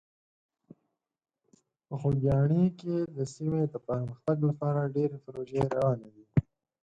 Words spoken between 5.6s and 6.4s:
روانې دي.